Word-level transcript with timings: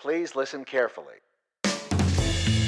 Please 0.00 0.36
listen 0.36 0.64
carefully. 0.64 1.16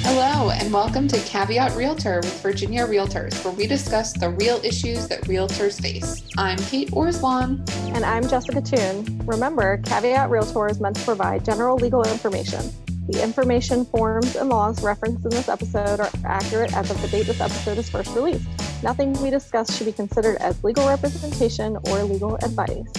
Hello, 0.02 0.50
and 0.50 0.72
welcome 0.72 1.06
to 1.06 1.16
Caveat 1.20 1.76
Realtor 1.76 2.16
with 2.16 2.42
Virginia 2.42 2.84
Realtors, 2.84 3.44
where 3.44 3.54
we 3.54 3.68
discuss 3.68 4.12
the 4.12 4.30
real 4.30 4.60
issues 4.64 5.06
that 5.06 5.22
realtors 5.22 5.80
face. 5.80 6.28
I'm 6.36 6.58
Kate 6.58 6.90
Orswan. 6.90 7.70
And 7.94 8.04
I'm 8.04 8.26
Jessica 8.26 8.60
Toon. 8.60 9.24
Remember, 9.26 9.78
Caveat 9.84 10.28
Realtor 10.28 10.70
is 10.70 10.80
meant 10.80 10.96
to 10.96 11.04
provide 11.04 11.44
general 11.44 11.76
legal 11.76 12.02
information. 12.02 12.68
The 13.06 13.22
information, 13.22 13.84
forms, 13.84 14.34
and 14.34 14.48
laws 14.48 14.82
referenced 14.82 15.24
in 15.24 15.30
this 15.30 15.48
episode 15.48 16.00
are 16.00 16.10
accurate 16.24 16.76
as 16.76 16.90
of 16.90 17.00
the 17.00 17.06
date 17.06 17.26
this 17.26 17.40
episode 17.40 17.78
is 17.78 17.88
first 17.88 18.12
released. 18.16 18.48
Nothing 18.82 19.12
we 19.22 19.30
discuss 19.30 19.76
should 19.76 19.86
be 19.86 19.92
considered 19.92 20.38
as 20.38 20.64
legal 20.64 20.88
representation 20.88 21.76
or 21.84 22.02
legal 22.02 22.34
advice. 22.42 22.92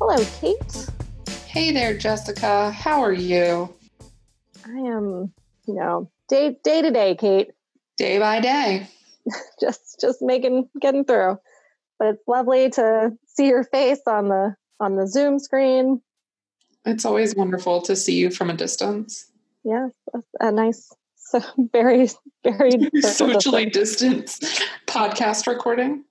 Hello, 0.00 0.16
Kate. 0.40 0.88
Hey 1.54 1.70
there, 1.70 1.96
Jessica. 1.96 2.72
How 2.72 3.00
are 3.00 3.12
you? 3.12 3.72
I 4.66 4.76
am, 4.76 5.32
you 5.68 5.74
know, 5.74 6.10
day 6.28 6.56
day 6.64 6.82
to 6.82 6.90
day, 6.90 7.14
Kate. 7.14 7.52
Day 7.96 8.18
by 8.18 8.40
day. 8.40 8.88
just 9.60 10.00
just 10.00 10.20
making 10.20 10.68
getting 10.80 11.04
through. 11.04 11.38
But 11.96 12.08
it's 12.08 12.26
lovely 12.26 12.70
to 12.70 13.12
see 13.28 13.46
your 13.46 13.62
face 13.62 14.00
on 14.08 14.30
the 14.30 14.56
on 14.80 14.96
the 14.96 15.06
Zoom 15.06 15.38
screen. 15.38 16.02
It's 16.84 17.04
always 17.04 17.36
wonderful 17.36 17.82
to 17.82 17.94
see 17.94 18.16
you 18.16 18.32
from 18.32 18.50
a 18.50 18.54
distance. 18.54 19.30
Yes, 19.62 19.92
a 20.40 20.50
nice, 20.50 20.90
so 21.14 21.40
very, 21.72 22.08
very 22.42 22.90
socially 23.00 23.66
distanced 23.66 24.42
podcast 24.88 25.46
recording. 25.46 26.02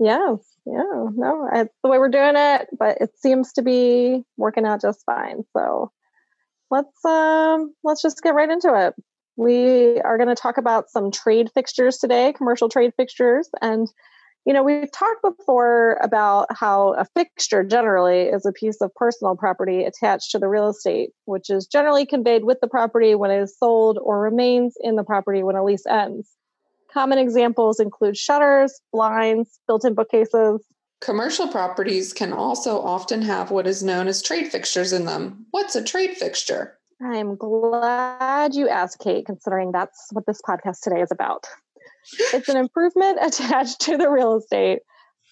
Yes, 0.00 0.40
yeah, 0.70 1.10
no, 1.14 1.48
it's 1.52 1.74
the 1.82 1.88
way 1.88 1.98
we're 1.98 2.10
doing 2.10 2.34
it, 2.36 2.68
but 2.78 2.98
it 3.00 3.10
seems 3.18 3.52
to 3.54 3.62
be 3.62 4.22
working 4.36 4.66
out 4.66 4.82
just 4.82 5.02
fine. 5.06 5.44
So 5.56 5.90
let's 6.70 7.04
um 7.04 7.74
let's 7.84 8.02
just 8.02 8.22
get 8.22 8.34
right 8.34 8.50
into 8.50 8.74
it. 8.74 8.94
We 9.36 10.00
are 10.00 10.18
going 10.18 10.28
to 10.28 10.34
talk 10.34 10.58
about 10.58 10.90
some 10.90 11.10
trade 11.10 11.48
fixtures 11.54 11.98
today, 11.98 12.32
commercial 12.32 12.68
trade 12.68 12.92
fixtures, 12.96 13.48
and 13.62 13.88
you 14.44 14.52
know 14.52 14.62
we've 14.62 14.92
talked 14.92 15.22
before 15.22 15.98
about 16.02 16.48
how 16.50 16.94
a 16.94 17.06
fixture 17.16 17.64
generally 17.64 18.22
is 18.24 18.44
a 18.44 18.52
piece 18.52 18.82
of 18.82 18.94
personal 18.94 19.36
property 19.36 19.84
attached 19.84 20.32
to 20.32 20.38
the 20.38 20.48
real 20.48 20.68
estate, 20.68 21.10
which 21.24 21.48
is 21.48 21.66
generally 21.66 22.04
conveyed 22.04 22.44
with 22.44 22.58
the 22.60 22.68
property 22.68 23.14
when 23.14 23.30
it 23.30 23.40
is 23.40 23.56
sold 23.58 23.98
or 24.02 24.20
remains 24.20 24.74
in 24.80 24.96
the 24.96 25.04
property 25.04 25.42
when 25.42 25.56
a 25.56 25.64
lease 25.64 25.86
ends. 25.86 26.30
Common 26.92 27.18
examples 27.18 27.80
include 27.80 28.16
shutters, 28.16 28.80
blinds, 28.92 29.60
built 29.66 29.84
in 29.84 29.94
bookcases. 29.94 30.64
Commercial 31.00 31.46
properties 31.46 32.12
can 32.12 32.32
also 32.32 32.80
often 32.80 33.22
have 33.22 33.50
what 33.50 33.66
is 33.66 33.82
known 33.82 34.08
as 34.08 34.22
trade 34.22 34.48
fixtures 34.48 34.92
in 34.92 35.04
them. 35.04 35.46
What's 35.50 35.76
a 35.76 35.84
trade 35.84 36.16
fixture? 36.16 36.78
I'm 37.00 37.36
glad 37.36 38.54
you 38.54 38.68
asked, 38.68 38.98
Kate, 38.98 39.24
considering 39.24 39.70
that's 39.70 40.08
what 40.12 40.26
this 40.26 40.40
podcast 40.46 40.80
today 40.82 41.00
is 41.00 41.12
about. 41.12 41.46
It's 42.32 42.48
an 42.48 42.56
improvement 42.64 43.18
attached 43.22 43.80
to 43.82 43.96
the 43.96 44.10
real 44.10 44.36
estate, 44.36 44.80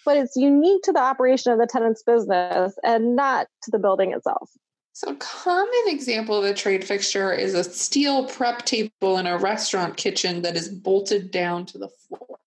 but 0.04 0.16
it's 0.16 0.36
unique 0.36 0.82
to 0.84 0.92
the 0.92 1.00
operation 1.00 1.52
of 1.52 1.58
the 1.58 1.66
tenant's 1.66 2.02
business 2.04 2.74
and 2.84 3.16
not 3.16 3.48
to 3.62 3.70
the 3.72 3.78
building 3.78 4.12
itself. 4.12 4.50
So, 4.96 5.10
a 5.10 5.16
common 5.16 5.84
example 5.88 6.38
of 6.38 6.44
a 6.44 6.54
trade 6.54 6.82
fixture 6.82 7.30
is 7.30 7.52
a 7.52 7.62
steel 7.62 8.24
prep 8.24 8.64
table 8.64 9.18
in 9.18 9.26
a 9.26 9.36
restaurant 9.36 9.98
kitchen 9.98 10.40
that 10.40 10.56
is 10.56 10.70
bolted 10.70 11.30
down 11.30 11.66
to 11.66 11.76
the 11.76 11.90
floor. 11.90 12.38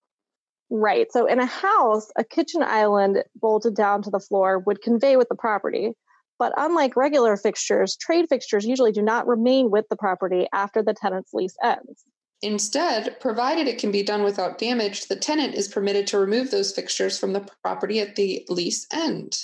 Right. 0.68 1.06
So, 1.12 1.26
in 1.26 1.38
a 1.38 1.46
house, 1.46 2.08
a 2.18 2.24
kitchen 2.24 2.64
island 2.64 3.22
bolted 3.40 3.76
down 3.76 4.02
to 4.02 4.10
the 4.10 4.18
floor 4.18 4.58
would 4.66 4.82
convey 4.82 5.16
with 5.16 5.28
the 5.28 5.36
property. 5.36 5.92
But 6.40 6.52
unlike 6.56 6.96
regular 6.96 7.36
fixtures, 7.36 7.96
trade 7.96 8.26
fixtures 8.28 8.66
usually 8.66 8.90
do 8.90 9.02
not 9.02 9.28
remain 9.28 9.70
with 9.70 9.84
the 9.88 9.94
property 9.94 10.48
after 10.52 10.82
the 10.82 10.92
tenant's 10.92 11.32
lease 11.32 11.54
ends. 11.62 12.02
Instead, 12.42 13.20
provided 13.20 13.68
it 13.68 13.78
can 13.78 13.92
be 13.92 14.02
done 14.02 14.24
without 14.24 14.58
damage, 14.58 15.06
the 15.06 15.14
tenant 15.14 15.54
is 15.54 15.68
permitted 15.68 16.08
to 16.08 16.18
remove 16.18 16.50
those 16.50 16.72
fixtures 16.72 17.16
from 17.16 17.32
the 17.32 17.48
property 17.62 18.00
at 18.00 18.16
the 18.16 18.44
lease 18.48 18.88
end. 18.92 19.38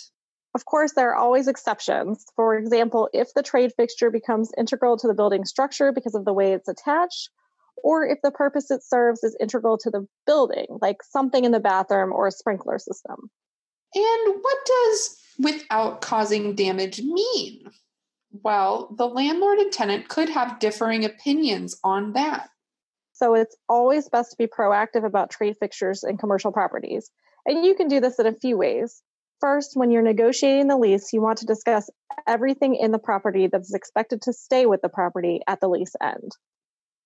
Of 0.57 0.65
course, 0.65 0.93
there 0.95 1.11
are 1.11 1.17
always 1.17 1.49
exceptions. 1.49 2.25
For 2.35 2.57
example, 2.57 3.11
if 3.13 3.35
the 3.35 3.43
trade 3.43 3.73
fixture 3.77 4.11
becomes 4.11 4.51
integral 4.57 4.97
to 4.97 5.07
the 5.07 5.13
building 5.13 5.45
structure 5.45 5.93
because 5.93 6.15
of 6.15 6.25
the 6.25 6.33
way 6.33 6.55
it's 6.55 6.67
attached, 6.67 7.29
or 7.85 8.07
if 8.07 8.21
the 8.23 8.31
purpose 8.31 8.71
it 8.71 8.83
serves 8.83 9.23
is 9.23 9.37
integral 9.39 9.77
to 9.77 9.91
the 9.91 10.09
building, 10.25 10.79
like 10.81 11.03
something 11.03 11.45
in 11.45 11.53
the 11.53 11.61
bathroom 11.61 12.11
or 12.11 12.27
a 12.27 12.31
sprinkler 12.31 12.79
system. 12.79 13.31
And 13.95 14.35
what 14.41 14.57
does 14.65 15.19
without 15.39 16.01
causing 16.01 16.55
damage 16.55 17.03
mean? 17.03 17.71
Well, 18.43 18.95
the 18.97 19.09
landlord 19.09 19.59
and 19.59 19.71
tenant 19.71 20.09
could 20.09 20.31
have 20.31 20.59
differing 20.59 21.05
opinions 21.05 21.79
on 21.85 22.15
that. 22.15 22.49
So 23.13 23.35
it's 23.35 23.59
always 23.69 24.09
best 24.09 24.31
to 24.31 24.39
be 24.39 24.47
proactive 24.47 25.05
about 25.05 25.29
trade 25.29 25.57
fixtures 25.61 26.03
in 26.03 26.17
commercial 26.17 26.51
properties. 26.51 27.11
And 27.45 27.63
you 27.63 27.75
can 27.75 27.89
do 27.89 28.01
this 28.01 28.19
in 28.19 28.27
a 28.27 28.33
few 28.33 28.57
ways. 28.57 29.03
First, 29.41 29.73
when 29.75 29.91
you're 29.91 30.03
negotiating 30.03 30.69
the 30.69 30.79
lease, 30.79 31.13
you 31.13 31.21
want 31.21 31.39
to 31.39 31.47
discuss 31.47 31.91
everything 32.27 32.75
in 32.75 32.91
the 32.91 32.99
property 32.99 33.47
that 33.47 33.61
is 33.61 33.75
expected 33.75 34.23
to 34.23 34.33
stay 34.33 34.67
with 34.67 34.81
the 34.83 34.89
property 34.89 35.41
at 35.47 35.61
the 35.61 35.69
lease 35.69 35.95
end. 36.03 36.33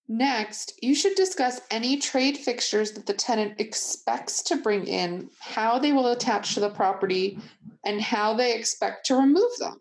Next, 0.09 0.73
you 0.83 0.95
should 0.95 1.15
discuss 1.15 1.61
any 1.71 1.97
trade 1.97 2.37
fixtures 2.37 2.93
that 2.93 3.07
the 3.07 3.15
tenant 3.15 3.61
expects 3.61 4.43
to 4.43 4.57
bring 4.57 4.87
in, 4.87 5.31
how 5.39 5.79
they 5.79 5.93
will 5.93 6.09
attach 6.09 6.55
to 6.55 6.61
the 6.61 6.71
property, 6.71 7.39
and 7.85 8.01
how 8.01 8.35
they 8.35 8.57
expect 8.57 9.07
to 9.07 9.15
remove 9.15 9.57
them. 9.59 9.81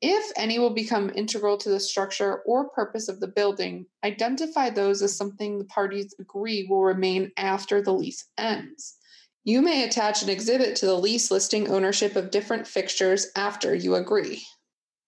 If 0.00 0.32
any 0.36 0.58
will 0.58 0.74
become 0.74 1.10
integral 1.14 1.56
to 1.58 1.68
the 1.68 1.80
structure 1.80 2.42
or 2.46 2.70
purpose 2.70 3.08
of 3.08 3.20
the 3.20 3.28
building, 3.28 3.86
identify 4.02 4.70
those 4.70 5.02
as 5.02 5.16
something 5.16 5.58
the 5.58 5.64
parties 5.64 6.14
agree 6.18 6.66
will 6.68 6.82
remain 6.82 7.30
after 7.36 7.82
the 7.82 7.92
lease 7.92 8.26
ends. 8.36 8.96
You 9.46 9.60
may 9.60 9.84
attach 9.84 10.22
an 10.22 10.30
exhibit 10.30 10.74
to 10.76 10.86
the 10.86 10.98
lease 10.98 11.30
listing 11.30 11.68
ownership 11.70 12.16
of 12.16 12.30
different 12.30 12.66
fixtures 12.66 13.26
after 13.36 13.74
you 13.74 13.94
agree. 13.94 14.42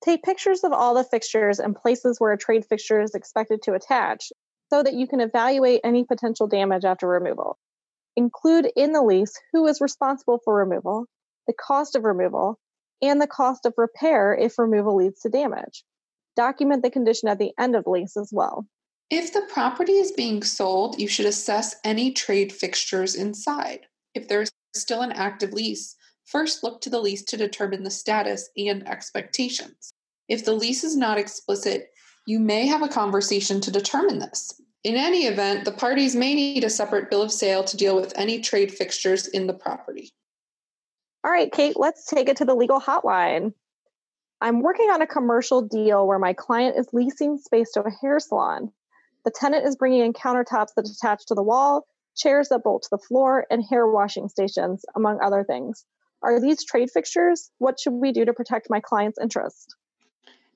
Take 0.04 0.22
pictures 0.22 0.62
of 0.62 0.72
all 0.72 0.92
the 0.92 1.04
fixtures 1.04 1.58
and 1.58 1.74
places 1.74 2.20
where 2.20 2.32
a 2.32 2.38
trade 2.38 2.66
fixture 2.66 3.00
is 3.00 3.14
expected 3.14 3.62
to 3.62 3.72
attach 3.72 4.30
so 4.68 4.82
that 4.82 4.92
you 4.92 5.06
can 5.06 5.20
evaluate 5.20 5.80
any 5.84 6.04
potential 6.04 6.46
damage 6.46 6.84
after 6.84 7.08
removal. 7.08 7.58
Include 8.14 8.70
in 8.76 8.92
the 8.92 9.02
lease 9.02 9.32
who 9.52 9.66
is 9.66 9.80
responsible 9.80 10.38
for 10.44 10.54
removal, 10.54 11.06
the 11.46 11.54
cost 11.54 11.96
of 11.96 12.04
removal, 12.04 12.58
and 13.00 13.20
the 13.20 13.26
cost 13.26 13.64
of 13.64 13.72
repair 13.78 14.34
if 14.34 14.58
removal 14.58 14.96
leads 14.96 15.20
to 15.20 15.30
damage. 15.30 15.82
Document 16.36 16.82
the 16.82 16.90
condition 16.90 17.30
at 17.30 17.38
the 17.38 17.52
end 17.58 17.74
of 17.74 17.84
the 17.84 17.90
lease 17.90 18.18
as 18.18 18.30
well. 18.32 18.66
If 19.08 19.32
the 19.32 19.48
property 19.48 19.92
is 19.92 20.12
being 20.12 20.42
sold, 20.42 21.00
you 21.00 21.08
should 21.08 21.26
assess 21.26 21.76
any 21.84 22.12
trade 22.12 22.52
fixtures 22.52 23.14
inside. 23.14 23.86
If 24.16 24.28
there 24.28 24.40
is 24.40 24.50
still 24.74 25.02
an 25.02 25.12
active 25.12 25.52
lease, 25.52 25.94
first 26.24 26.64
look 26.64 26.80
to 26.80 26.90
the 26.90 26.98
lease 26.98 27.22
to 27.24 27.36
determine 27.36 27.82
the 27.82 27.90
status 27.90 28.48
and 28.56 28.88
expectations. 28.88 29.92
If 30.26 30.46
the 30.46 30.54
lease 30.54 30.84
is 30.84 30.96
not 30.96 31.18
explicit, 31.18 31.90
you 32.26 32.40
may 32.40 32.66
have 32.66 32.82
a 32.82 32.88
conversation 32.88 33.60
to 33.60 33.70
determine 33.70 34.18
this. 34.18 34.58
In 34.84 34.96
any 34.96 35.26
event, 35.26 35.66
the 35.66 35.72
parties 35.72 36.16
may 36.16 36.34
need 36.34 36.64
a 36.64 36.70
separate 36.70 37.10
bill 37.10 37.20
of 37.20 37.30
sale 37.30 37.62
to 37.64 37.76
deal 37.76 37.94
with 37.94 38.14
any 38.16 38.40
trade 38.40 38.72
fixtures 38.72 39.26
in 39.26 39.46
the 39.46 39.52
property. 39.52 40.10
All 41.22 41.30
right, 41.30 41.52
Kate, 41.52 41.78
let's 41.78 42.06
take 42.06 42.30
it 42.30 42.38
to 42.38 42.46
the 42.46 42.54
legal 42.54 42.80
hotline. 42.80 43.52
I'm 44.40 44.62
working 44.62 44.88
on 44.90 45.02
a 45.02 45.06
commercial 45.06 45.60
deal 45.60 46.06
where 46.06 46.18
my 46.18 46.32
client 46.32 46.78
is 46.78 46.88
leasing 46.94 47.36
space 47.36 47.70
to 47.72 47.82
a 47.82 47.90
hair 47.90 48.18
salon. 48.18 48.72
The 49.26 49.30
tenant 49.30 49.66
is 49.66 49.76
bringing 49.76 50.00
in 50.00 50.14
countertops 50.14 50.72
that 50.76 50.88
attach 50.88 51.26
to 51.26 51.34
the 51.34 51.42
wall 51.42 51.86
chairs 52.16 52.48
that 52.48 52.62
bolt 52.62 52.82
to 52.82 52.88
the 52.90 52.98
floor, 52.98 53.46
and 53.50 53.64
hair 53.64 53.86
washing 53.86 54.28
stations, 54.28 54.84
among 54.94 55.20
other 55.22 55.44
things. 55.44 55.84
Are 56.22 56.40
these 56.40 56.64
trade 56.64 56.90
fixtures? 56.90 57.50
What 57.58 57.78
should 57.78 57.92
we 57.92 58.12
do 58.12 58.24
to 58.24 58.32
protect 58.32 58.70
my 58.70 58.80
client's 58.80 59.18
interest? 59.20 59.74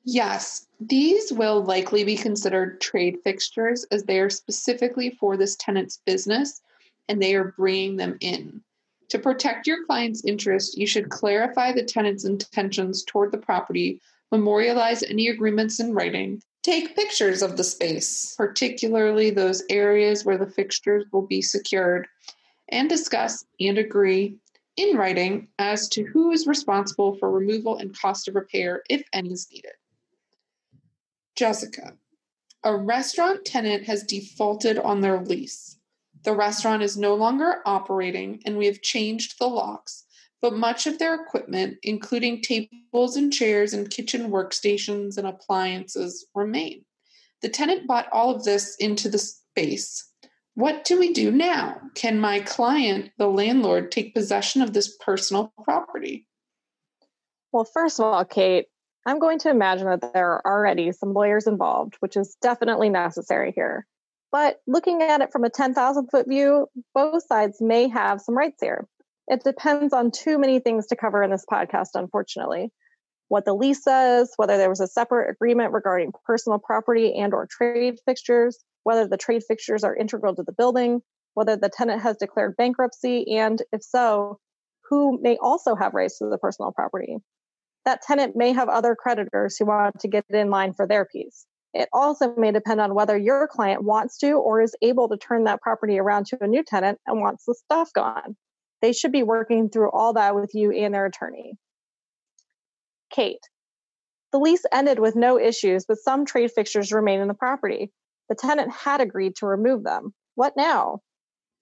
Yes, 0.04 0.66
these 0.80 1.30
will 1.32 1.62
likely 1.62 2.04
be 2.04 2.16
considered 2.16 2.80
trade 2.80 3.18
fixtures 3.22 3.84
as 3.90 4.04
they 4.04 4.18
are 4.18 4.30
specifically 4.30 5.10
for 5.10 5.36
this 5.36 5.56
tenant's 5.56 6.00
business 6.06 6.62
and 7.08 7.20
they 7.20 7.34
are 7.34 7.54
bringing 7.56 7.96
them 7.96 8.16
in. 8.20 8.62
To 9.10 9.18
protect 9.18 9.66
your 9.66 9.84
client's 9.84 10.24
interest, 10.24 10.78
you 10.78 10.86
should 10.86 11.10
clarify 11.10 11.72
the 11.72 11.82
tenant's 11.82 12.24
intentions 12.24 13.04
toward 13.04 13.32
the 13.32 13.38
property, 13.38 14.00
memorialize 14.30 15.02
any 15.02 15.28
agreements 15.28 15.80
in 15.80 15.92
writing, 15.92 16.40
Take 16.62 16.94
pictures 16.94 17.42
of 17.42 17.56
the 17.56 17.64
space, 17.64 18.34
particularly 18.36 19.30
those 19.30 19.62
areas 19.70 20.24
where 20.24 20.36
the 20.36 20.50
fixtures 20.50 21.06
will 21.10 21.26
be 21.26 21.40
secured, 21.40 22.06
and 22.68 22.88
discuss 22.88 23.44
and 23.58 23.78
agree 23.78 24.36
in 24.76 24.96
writing 24.96 25.48
as 25.58 25.88
to 25.88 26.04
who 26.04 26.30
is 26.32 26.46
responsible 26.46 27.16
for 27.16 27.30
removal 27.30 27.76
and 27.78 27.98
cost 27.98 28.28
of 28.28 28.34
repair, 28.34 28.82
if 28.90 29.02
any 29.12 29.32
is 29.32 29.48
needed. 29.50 29.72
Jessica, 31.34 31.96
a 32.62 32.76
restaurant 32.76 33.44
tenant 33.46 33.84
has 33.84 34.02
defaulted 34.04 34.78
on 34.78 35.00
their 35.00 35.22
lease. 35.22 35.78
The 36.24 36.34
restaurant 36.34 36.82
is 36.82 36.98
no 36.98 37.14
longer 37.14 37.62
operating, 37.64 38.42
and 38.44 38.58
we 38.58 38.66
have 38.66 38.82
changed 38.82 39.38
the 39.38 39.46
locks, 39.46 40.04
but 40.42 40.54
much 40.54 40.86
of 40.86 40.98
their 40.98 41.14
equipment, 41.14 41.78
including 41.82 42.42
tables 42.42 43.16
and 43.16 43.32
chairs 43.32 43.72
and 43.72 43.90
kitchen 43.90 44.30
workstations 44.30 45.16
and 45.16 45.26
appliances, 45.26 46.26
remain. 46.34 46.84
The 47.42 47.48
tenant 47.48 47.86
bought 47.86 48.08
all 48.12 48.34
of 48.34 48.44
this 48.44 48.76
into 48.76 49.08
the 49.08 49.18
space. 49.18 50.06
What 50.54 50.84
do 50.84 50.98
we 50.98 51.12
do 51.12 51.30
now? 51.30 51.80
Can 51.94 52.20
my 52.20 52.40
client, 52.40 53.10
the 53.18 53.28
landlord, 53.28 53.90
take 53.90 54.14
possession 54.14 54.62
of 54.62 54.72
this 54.72 54.96
personal 54.98 55.52
property? 55.64 56.26
Well, 57.52 57.64
first 57.64 57.98
of 57.98 58.06
all, 58.06 58.24
Kate, 58.24 58.66
I'm 59.06 59.18
going 59.18 59.38
to 59.40 59.50
imagine 59.50 59.86
that 59.86 60.12
there 60.12 60.32
are 60.32 60.42
already 60.44 60.92
some 60.92 61.14
lawyers 61.14 61.46
involved, 61.46 61.96
which 62.00 62.16
is 62.16 62.36
definitely 62.42 62.90
necessary 62.90 63.52
here. 63.54 63.86
But 64.32 64.60
looking 64.66 65.02
at 65.02 65.20
it 65.20 65.32
from 65.32 65.44
a 65.44 65.50
10,000 65.50 66.08
foot 66.08 66.28
view, 66.28 66.68
both 66.94 67.26
sides 67.26 67.60
may 67.60 67.88
have 67.88 68.20
some 68.20 68.36
rights 68.36 68.58
here. 68.60 68.86
It 69.30 69.44
depends 69.44 69.94
on 69.94 70.10
too 70.10 70.38
many 70.38 70.58
things 70.58 70.88
to 70.88 70.96
cover 70.96 71.22
in 71.22 71.30
this 71.30 71.44
podcast, 71.50 71.90
unfortunately. 71.94 72.72
What 73.28 73.44
the 73.44 73.54
lease 73.54 73.84
says, 73.84 74.32
whether 74.36 74.56
there 74.56 74.68
was 74.68 74.80
a 74.80 74.88
separate 74.88 75.30
agreement 75.30 75.72
regarding 75.72 76.10
personal 76.26 76.58
property 76.58 77.14
and 77.14 77.32
or 77.32 77.46
trade 77.48 78.00
fixtures, 78.04 78.58
whether 78.82 79.06
the 79.06 79.16
trade 79.16 79.44
fixtures 79.46 79.84
are 79.84 79.94
integral 79.94 80.34
to 80.34 80.42
the 80.42 80.52
building, 80.52 81.00
whether 81.34 81.54
the 81.54 81.68
tenant 81.68 82.02
has 82.02 82.16
declared 82.16 82.56
bankruptcy, 82.56 83.36
and 83.36 83.62
if 83.72 83.84
so, 83.84 84.40
who 84.88 85.20
may 85.22 85.38
also 85.40 85.76
have 85.76 85.94
rights 85.94 86.18
to 86.18 86.28
the 86.28 86.38
personal 86.38 86.72
property. 86.72 87.18
That 87.84 88.02
tenant 88.02 88.34
may 88.34 88.52
have 88.52 88.68
other 88.68 88.96
creditors 88.96 89.56
who 89.56 89.66
want 89.66 90.00
to 90.00 90.08
get 90.08 90.24
in 90.28 90.50
line 90.50 90.72
for 90.72 90.88
their 90.88 91.04
piece. 91.04 91.46
It 91.72 91.88
also 91.92 92.34
may 92.34 92.50
depend 92.50 92.80
on 92.80 92.96
whether 92.96 93.16
your 93.16 93.46
client 93.46 93.84
wants 93.84 94.18
to 94.18 94.32
or 94.32 94.60
is 94.60 94.74
able 94.82 95.08
to 95.08 95.16
turn 95.16 95.44
that 95.44 95.62
property 95.62 96.00
around 96.00 96.26
to 96.26 96.38
a 96.40 96.48
new 96.48 96.64
tenant 96.64 96.98
and 97.06 97.20
wants 97.20 97.44
the 97.44 97.54
stuff 97.54 97.92
gone. 97.92 98.36
They 98.82 98.92
should 98.92 99.12
be 99.12 99.22
working 99.22 99.68
through 99.68 99.90
all 99.90 100.14
that 100.14 100.34
with 100.34 100.54
you 100.54 100.72
and 100.72 100.94
their 100.94 101.06
attorney. 101.06 101.56
Kate, 103.10 103.46
the 104.32 104.38
lease 104.38 104.64
ended 104.72 104.98
with 104.98 105.16
no 105.16 105.38
issues, 105.38 105.84
but 105.84 105.98
some 105.98 106.24
trade 106.24 106.52
fixtures 106.52 106.92
remain 106.92 107.20
in 107.20 107.28
the 107.28 107.34
property. 107.34 107.90
The 108.28 108.36
tenant 108.36 108.72
had 108.72 109.00
agreed 109.00 109.36
to 109.36 109.46
remove 109.46 109.82
them. 109.82 110.14
What 110.36 110.56
now? 110.56 111.02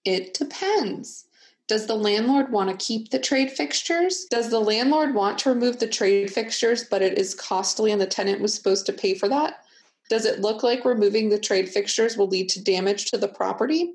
It 0.05 0.33
depends. 0.33 1.25
Does 1.67 1.87
the 1.87 1.95
landlord 1.95 2.51
want 2.51 2.69
to 2.69 2.85
keep 2.85 3.09
the 3.09 3.19
trade 3.19 3.51
fixtures? 3.51 4.25
Does 4.31 4.49
the 4.49 4.59
landlord 4.59 5.13
want 5.13 5.37
to 5.39 5.49
remove 5.49 5.79
the 5.79 5.87
trade 5.87 6.31
fixtures, 6.31 6.83
but 6.83 7.01
it 7.01 7.17
is 7.17 7.35
costly 7.35 7.91
and 7.91 8.01
the 8.01 8.07
tenant 8.07 8.41
was 8.41 8.53
supposed 8.53 8.85
to 8.87 8.93
pay 8.93 9.13
for 9.13 9.29
that? 9.29 9.65
Does 10.09 10.25
it 10.25 10.41
look 10.41 10.63
like 10.63 10.85
removing 10.85 11.29
the 11.29 11.37
trade 11.37 11.69
fixtures 11.69 12.17
will 12.17 12.27
lead 12.27 12.49
to 12.49 12.63
damage 12.63 13.05
to 13.11 13.17
the 13.17 13.27
property? 13.27 13.93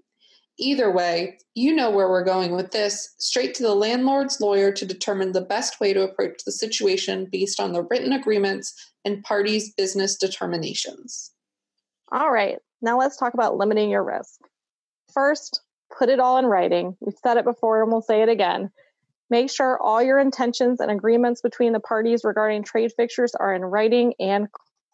Either 0.59 0.91
way, 0.91 1.39
you 1.55 1.75
know 1.75 1.91
where 1.91 2.09
we're 2.09 2.25
going 2.25 2.55
with 2.55 2.71
this 2.71 3.15
straight 3.19 3.55
to 3.55 3.63
the 3.63 3.75
landlord's 3.75 4.41
lawyer 4.41 4.71
to 4.71 4.87
determine 4.87 5.33
the 5.33 5.41
best 5.41 5.81
way 5.81 5.93
to 5.93 6.03
approach 6.03 6.45
the 6.45 6.53
situation 6.53 7.29
based 7.31 7.61
on 7.61 7.73
the 7.73 7.83
written 7.91 8.13
agreements 8.13 8.73
and 9.05 9.25
parties' 9.25 9.75
business 9.75 10.17
determinations. 10.17 11.33
All 12.13 12.31
right, 12.31 12.59
now 12.81 12.99
let's 12.99 13.17
talk 13.17 13.35
about 13.35 13.57
limiting 13.57 13.91
your 13.91 14.05
risk. 14.05 14.41
First, 15.13 15.61
put 15.99 16.09
it 16.09 16.21
all 16.21 16.39
in 16.39 16.47
writing. 16.47 16.97
We've 17.01 17.15
said 17.23 17.37
it 17.37 17.45
before 17.45 17.83
and 17.83 17.91
we'll 17.91 18.03
say 18.03 18.23
it 18.23 18.29
again. 18.29 18.71
Make 19.31 19.51
sure 19.51 19.81
all 19.81 20.03
your 20.03 20.19
intentions 20.19 20.81
and 20.81 20.91
agreements 20.91 21.41
between 21.41 21.73
the 21.73 21.81
parties 21.81 22.23
regarding 22.25 22.63
trade 22.63 22.93
fixtures 22.97 23.35
are 23.35 23.55
in 23.55 23.63
writing 23.63 24.15
and 24.21 24.49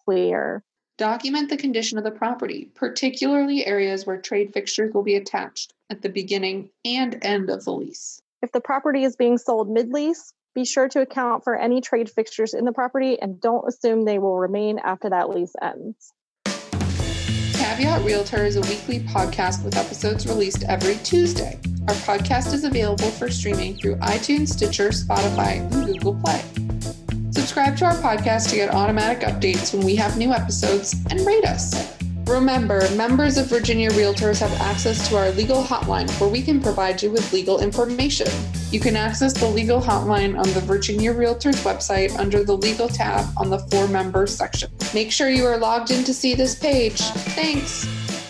clear. 0.05 0.65
Document 1.01 1.49
the 1.49 1.57
condition 1.57 1.97
of 1.97 2.05
the 2.05 2.11
property, 2.11 2.69
particularly 2.75 3.65
areas 3.65 4.05
where 4.05 4.19
trade 4.19 4.53
fixtures 4.53 4.93
will 4.93 5.03
be 5.03 5.15
attached 5.15 5.73
at 5.89 6.03
the 6.03 6.11
beginning 6.11 6.69
and 6.85 7.17
end 7.23 7.49
of 7.49 7.65
the 7.65 7.73
lease. 7.73 8.21
If 8.43 8.53
the 8.53 8.61
property 8.61 9.05
is 9.05 9.17
being 9.17 9.39
sold 9.39 9.71
mid 9.71 9.95
lease, 9.95 10.35
be 10.55 10.67
sure 10.67 10.91
to 10.91 11.01
account 11.01 11.43
for 11.43 11.57
any 11.57 11.81
trade 11.81 12.11
fixtures 12.11 12.53
in 12.53 12.67
the 12.67 12.73
property 12.73 13.19
and 13.19 13.41
don't 13.41 13.67
assume 13.67 14.05
they 14.05 14.19
will 14.19 14.37
remain 14.37 14.79
after 14.79 15.09
that 15.09 15.31
lease 15.31 15.55
ends. 15.63 16.13
Caveat 17.55 18.05
Realtor 18.05 18.45
is 18.45 18.57
a 18.57 18.61
weekly 18.61 19.01
podcast 19.01 19.65
with 19.65 19.79
episodes 19.79 20.27
released 20.27 20.65
every 20.65 20.97
Tuesday. 20.97 21.59
Our 21.89 21.95
podcast 21.95 22.53
is 22.53 22.65
available 22.65 23.11
for 23.13 23.31
streaming 23.31 23.75
through 23.79 23.97
iTunes, 23.97 24.49
Stitcher, 24.49 24.91
Spotify, 24.91 25.61
and 25.61 25.87
Google 25.87 26.21
Play. 26.23 26.70
Subscribe 27.51 27.77
to 27.79 27.85
our 27.85 28.15
podcast 28.15 28.49
to 28.51 28.55
get 28.55 28.73
automatic 28.73 29.27
updates 29.27 29.75
when 29.75 29.85
we 29.85 29.97
have 29.97 30.17
new 30.17 30.31
episodes 30.31 30.95
and 31.11 31.21
rate 31.27 31.45
us. 31.45 31.99
Remember, 32.29 32.89
members 32.95 33.39
of 33.39 33.49
Virginia 33.49 33.91
Realtors 33.91 34.39
have 34.39 34.53
access 34.61 35.09
to 35.09 35.17
our 35.17 35.33
legal 35.33 35.61
hotline 35.61 36.09
where 36.21 36.31
we 36.31 36.43
can 36.43 36.61
provide 36.61 37.03
you 37.03 37.11
with 37.11 37.33
legal 37.33 37.59
information. 37.59 38.29
You 38.71 38.79
can 38.79 38.95
access 38.95 39.33
the 39.33 39.49
legal 39.49 39.81
hotline 39.81 40.39
on 40.39 40.49
the 40.53 40.61
Virginia 40.61 41.13
Realtors 41.13 41.65
website 41.65 42.17
under 42.17 42.45
the 42.45 42.57
legal 42.57 42.89
tab 42.89 43.27
on 43.37 43.51
the 43.51 43.59
for 43.59 43.89
members 43.89 44.33
section. 44.33 44.71
Make 44.95 45.11
sure 45.11 45.29
you 45.29 45.45
are 45.45 45.59
logged 45.59 45.91
in 45.91 46.05
to 46.05 46.15
see 46.15 46.37
this 46.37 46.55
page. 46.55 47.01
Thanks. 47.01 47.85